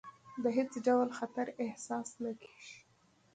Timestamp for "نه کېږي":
2.23-2.77